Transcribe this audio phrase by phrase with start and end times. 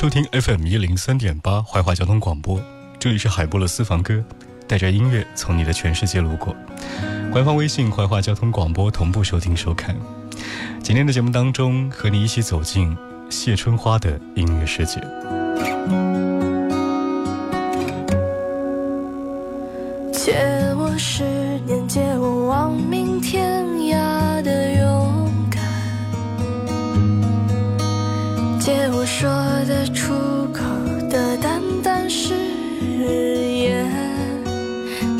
[0.00, 2.58] 收听 FM 一零三点八怀化交通广播，
[2.98, 4.24] 这里是海波的私房歌，
[4.66, 6.56] 带着音乐从你的全世界路过。
[7.30, 9.94] 官方微信怀化交通广播同步收听收看。
[10.82, 12.96] 今天的节目当中，和你一起走进
[13.28, 15.02] 谢春花的音乐世界。
[20.14, 20.32] 借
[20.78, 21.24] 我十
[21.66, 23.66] 年，借我亡明天
[29.20, 29.28] 说
[29.68, 30.14] 的出
[30.50, 30.64] 口
[31.10, 32.32] 的淡淡誓
[32.90, 33.86] 言，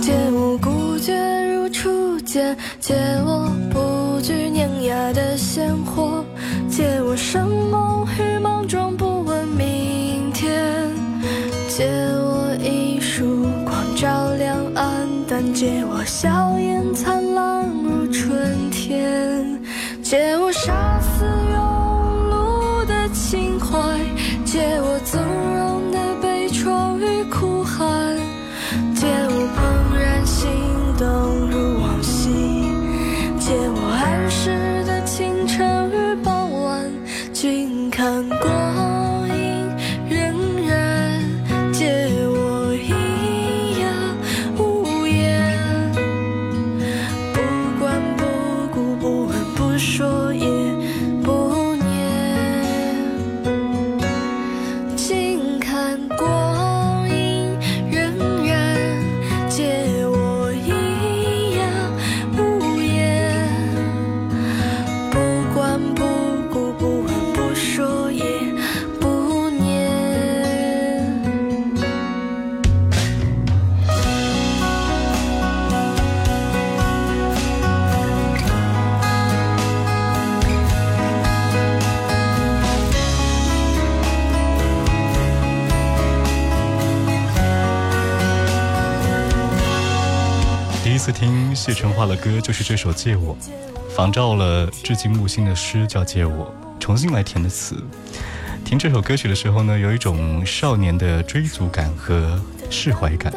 [0.00, 1.12] 借我孤绝
[1.52, 2.94] 如初见，借
[3.26, 6.24] 我不惧碾压的鲜活，
[6.70, 8.06] 借我生猛。
[91.12, 93.36] 听谢春花的歌就是这首《借我》，
[93.94, 96.46] 仿照了致敬木心的诗叫《借我》，
[96.80, 97.76] 重新来填的词。
[98.64, 102.40] 听这首歌曲的时候呢，有一种少年的追逐感和
[102.70, 103.32] 释怀感。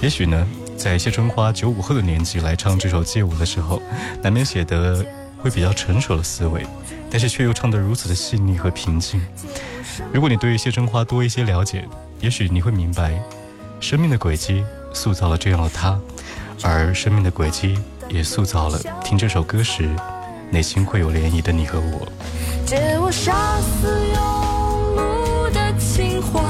[0.00, 3.82] 也许呢，在谢春花九五后的年纪来唱这首《借我》的时候，
[4.22, 5.04] 难免写得
[5.38, 6.64] 会比较成熟的思维，
[7.10, 9.20] 但是却又唱得如此的细腻和平静。
[10.12, 11.86] 如果你对谢春花多一些了解，
[12.20, 13.20] 也许你会明白，
[13.80, 15.98] 生命的轨迹塑造了这样的她。
[16.64, 17.78] 而生命的轨迹
[18.08, 19.90] 也塑造了听这首歌时
[20.50, 22.08] 内心会有涟漪的你和我。
[22.64, 24.18] 借我杀死庸
[24.96, 26.40] 碌的情怀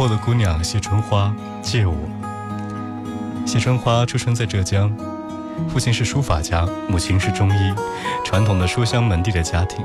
[0.00, 1.30] 后的姑娘谢春花
[1.60, 1.94] 借我。
[3.44, 4.90] 谢春花出生在浙江，
[5.68, 7.74] 父亲是书法家，母亲是中医，
[8.24, 9.84] 传统的书香门第的家庭。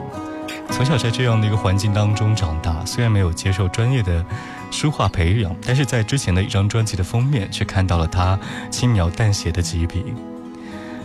[0.71, 4.25] 从小在这样的一个环境当中长大，虽然没有接受专业的
[4.71, 8.39] 书画培养，但是在之前的一张专辑的封面却看到了他
[8.71, 10.13] 轻描淡写的几笔。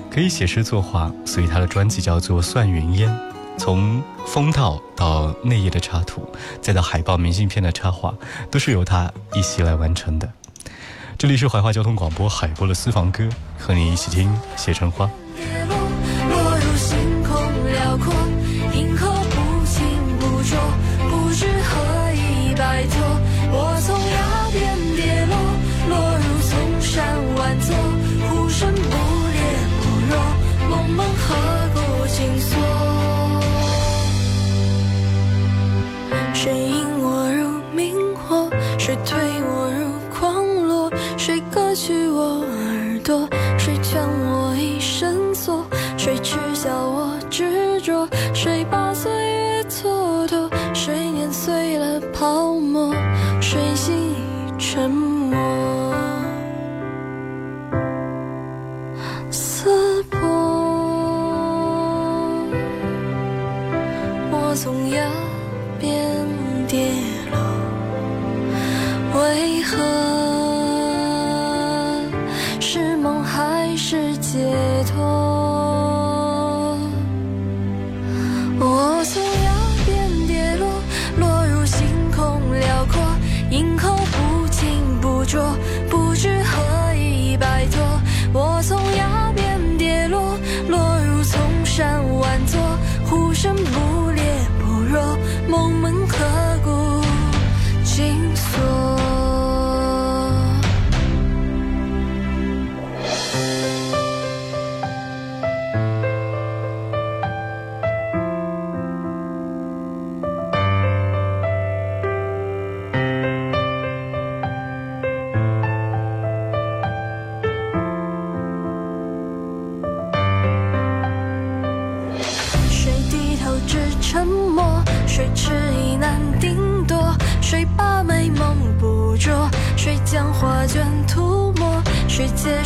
[0.08, 3.10] 可以写诗作画，所以他的专辑叫做《算云烟》。
[3.60, 6.26] 从封套到内页的插图，
[6.62, 8.14] 再到海报、明信片的插画，
[8.50, 10.26] 都是由他一起来完成的。
[11.18, 13.28] 这里是怀化交通广播海波的私房歌，
[13.58, 15.10] 和你一起听谢春花。
[59.28, 59.79] 将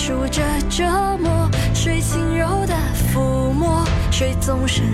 [0.07, 0.85] 数着折
[1.19, 1.51] 磨？
[1.73, 3.83] 谁轻柔的抚摸？
[4.11, 4.85] 谁纵身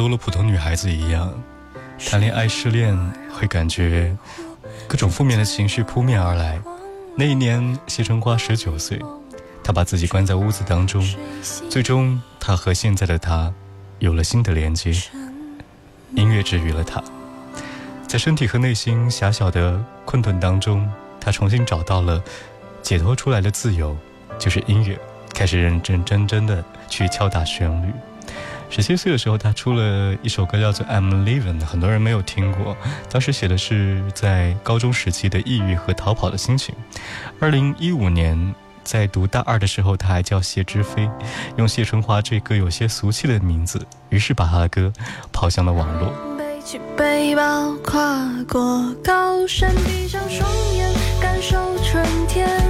[0.00, 1.30] 多了普通女孩子一样，
[2.08, 2.96] 谈恋爱失恋
[3.34, 4.16] 会感觉
[4.88, 6.58] 各种负面的情绪扑面而来。
[7.18, 8.98] 那一年，谢春花十九岁，
[9.62, 11.06] 她把自己关在屋子当中，
[11.68, 13.52] 最终她和现在的她
[13.98, 14.90] 有了新的连接。
[16.16, 17.04] 音乐治愈了她，
[18.08, 20.90] 在身体和内心狭小的困顿当中，
[21.20, 22.24] 她重新找到了
[22.80, 23.94] 解脱出来的自由，
[24.38, 24.98] 就是音乐，
[25.34, 27.92] 开始认认真真的去敲打旋律。
[28.70, 32.76] 十七岁的时候，他出了一首歌，叫做《I'm Living》，很多人没有听过。
[33.10, 36.72] 当时写的是在高中时期的抑郁和逃跑的心情。
[37.40, 41.10] 二零一五年，在读大二的时候，他还叫谢之飞，
[41.56, 44.92] 用谢春花这个有些俗气的名字，于是把他的歌
[45.32, 46.12] 抛向了网络。
[46.38, 50.88] 背起背包，跨过高山，闭上双眼，
[51.20, 52.69] 感受春天。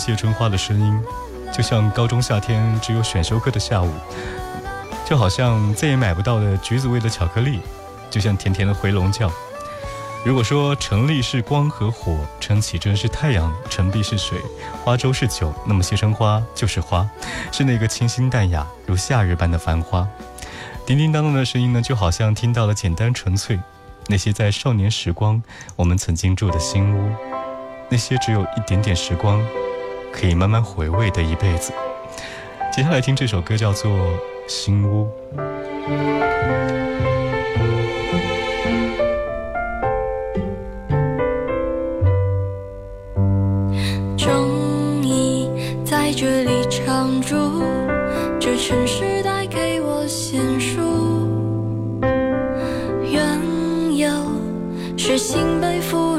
[0.00, 0.98] 谢春花的声音，
[1.52, 3.92] 就像高中夏天只有选修课的下午，
[5.04, 7.60] 就好像再也买不到的橘子味的巧克力，
[8.10, 9.30] 就像甜甜的回笼觉。
[10.24, 14.38] 如果说陈立是光和火，陈绮贞是太阳，陈碧是水，
[14.82, 17.06] 花粥是酒，那么谢春花就是花，
[17.52, 20.08] 是那个清新淡雅如夏日般的繁花。
[20.86, 23.60] 叮叮当当的声音呢，就好像听到了简单纯粹，
[24.08, 25.42] 那些在少年时光
[25.76, 27.12] 我们曾经住的新屋。
[27.92, 29.42] 那些只有一点点时光，
[30.12, 31.72] 可以慢慢回味的一辈子。
[32.74, 33.90] 接下来听这首歌叫做
[34.46, 35.06] 《新屋》。
[44.16, 45.48] 终于
[45.84, 47.62] 在这里常住，
[48.38, 50.80] 这城市带给我鲜淑。
[53.02, 54.08] 缘由
[54.96, 56.09] 是心被俘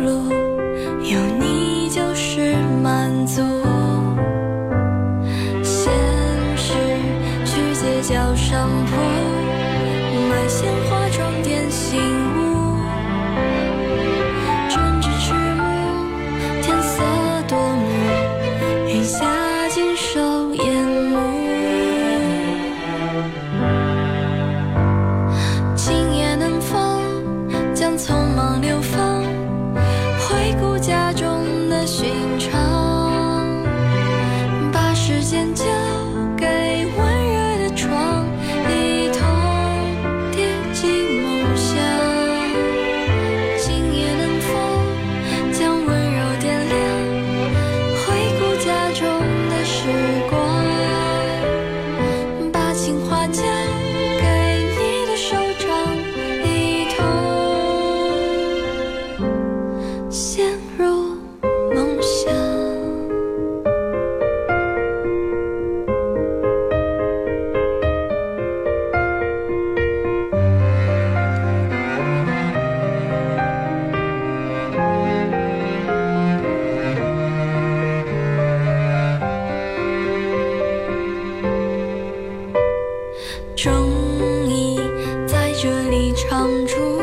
[83.63, 84.80] 正义
[85.27, 87.00] 在这里常住，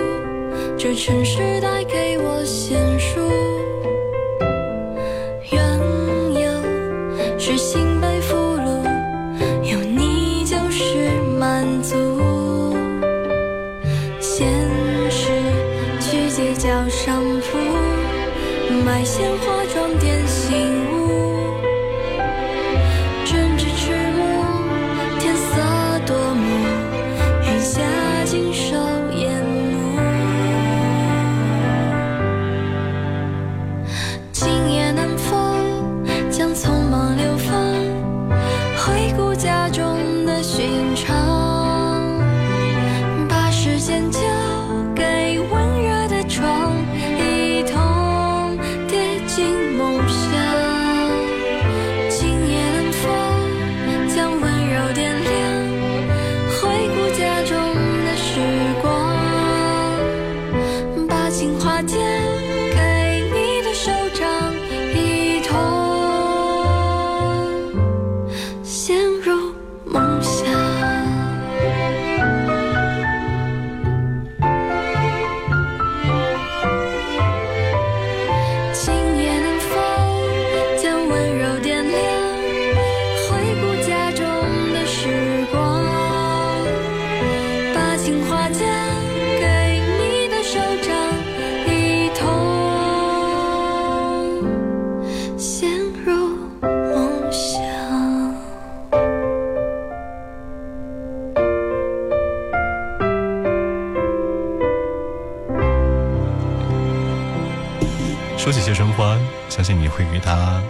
[0.76, 2.44] 这城市带给我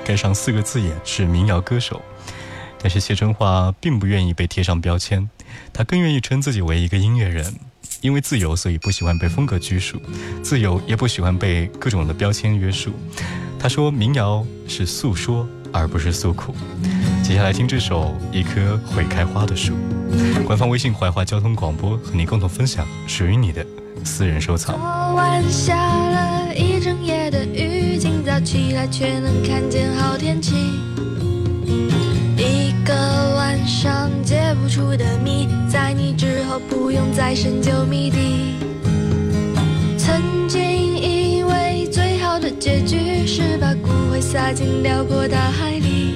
[0.08, 2.00] 盖上四个字眼是民谣歌手。
[2.80, 5.28] 但是谢春花并不愿意被贴上标签，
[5.70, 7.54] 她更愿意称自己为一个音乐人。
[8.00, 9.98] 因为自由，所以不喜欢被风格拘束；
[10.42, 12.92] 自由也不喜欢被各种的标签约束。
[13.58, 16.54] 他说，民谣是诉说，而不是诉苦。
[17.22, 19.74] 接下来听这首《一棵会开花的树》，
[20.44, 23.66] 官方微信怀化交通广播和你共同分享属于你的
[24.04, 24.76] 私人收藏。
[24.76, 27.44] 昨晚下了一整夜的
[28.40, 30.54] 起来却能看见好天气。
[32.36, 32.94] 一个
[33.36, 38.54] 晚上解不出的谜，在你之后不用再深究谜底。
[39.96, 46.14] 曾经以为最好的结局是把骨灰撒进辽阔大海里，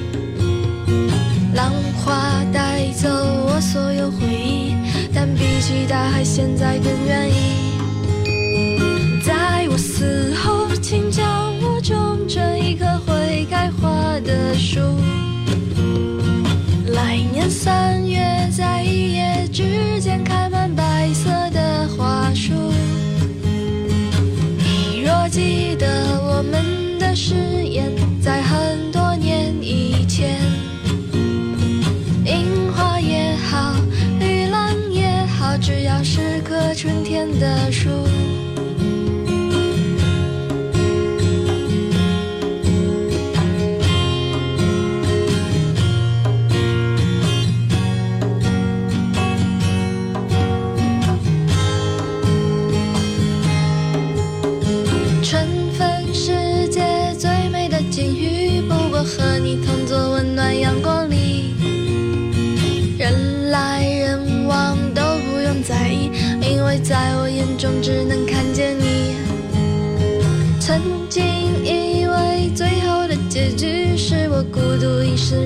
[1.54, 4.74] 浪花带走我所有回忆，
[5.12, 7.62] 但比起大海，现在更愿意。
[9.24, 11.41] 在我死后，请将
[12.32, 14.80] 成一棵会开花的树。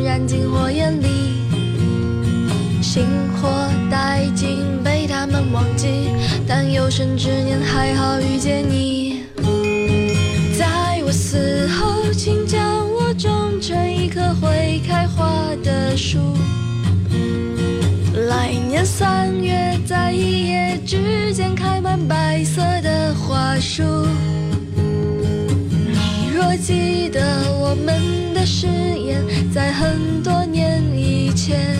[0.05, 1.07] 燃进火焰里，
[2.83, 3.05] 星
[3.41, 3.49] 火
[3.91, 6.11] 殆尽被他们忘记，
[6.47, 9.25] 但有生之年还好遇见你。
[10.59, 15.31] 在我死后，请将我种成一棵会开花
[15.63, 16.19] 的树。
[18.29, 23.83] 来年三月，在一夜之间开满白色的花束。
[24.75, 27.21] 你若记得
[27.61, 29.23] 我们的誓言，
[29.53, 29.66] 在
[31.47, 31.79] 前，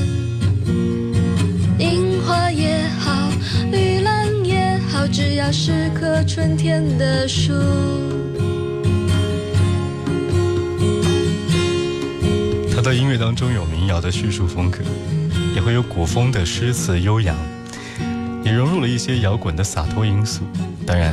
[1.77, 3.33] 樱花也好，
[3.73, 7.53] 绿兰也好，只要是棵春天的树。
[12.73, 14.85] 他的音乐当中有民谣的叙述风格，
[15.57, 17.37] 也会有古风的诗词悠扬，
[18.45, 20.43] 也融入了一些摇滚的洒脱因素。
[20.87, 21.13] 当然，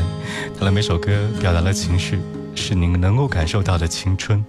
[0.60, 2.20] 他的每首歌表达了情绪
[2.54, 4.46] 是您能够感受到的青春。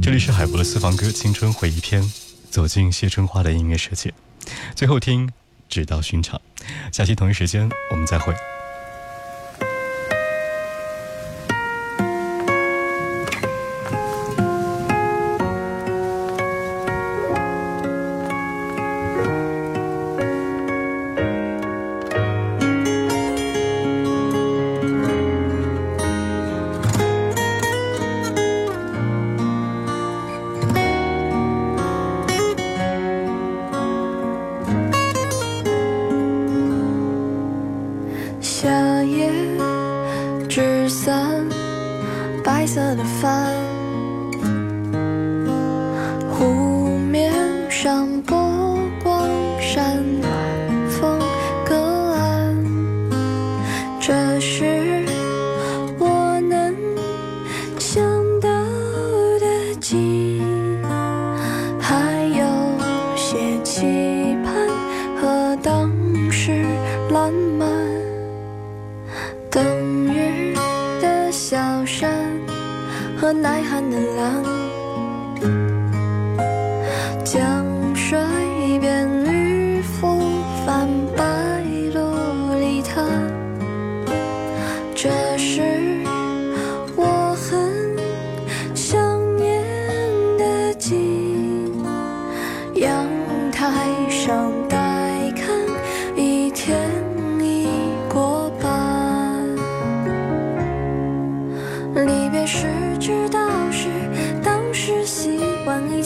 [0.00, 2.02] 这里是海博的私房歌《青春回忆篇》，
[2.50, 4.12] 走进谢春花的音乐世界。
[4.74, 5.28] 最后听
[5.68, 6.40] 《直到寻常》，
[6.92, 8.34] 下期同一时间我们再会。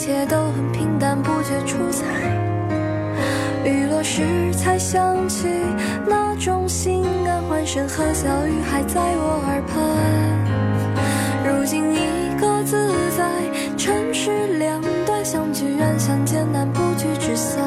[0.04, 2.04] 一切都很平淡，不觉出彩。
[3.64, 5.48] 雨落时才想起
[6.06, 9.80] 那种心安，欢声和笑语还在我耳畔。
[11.48, 12.86] 如今已各自
[13.16, 13.24] 在
[13.78, 17.64] 城市两端，相聚远，相见难，不聚只散。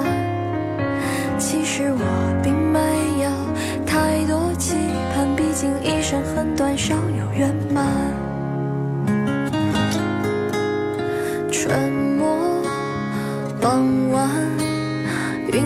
[1.40, 2.80] 其实我并没
[3.24, 3.32] 有
[3.84, 4.76] 太多期
[5.16, 6.94] 盼，毕竟一生很短小。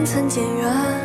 [0.01, 1.00] 云层渐远。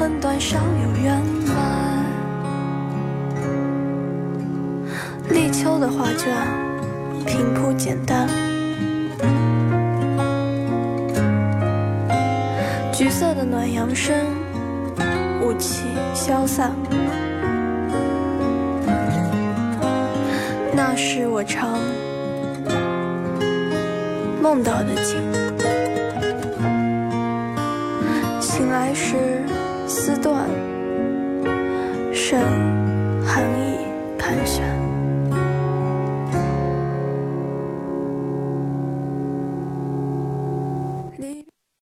[0.00, 2.06] 很短，少有圆满。
[5.28, 6.34] 立秋的画卷
[7.26, 8.26] 平铺简单，
[12.90, 14.16] 橘色的暖阳升，
[15.42, 15.84] 雾气
[16.14, 16.72] 消散。
[20.72, 21.78] 那是我常
[24.40, 25.18] 梦到的景，
[28.40, 29.42] 醒来时
[30.00, 30.48] 丝断，
[32.10, 32.69] 身。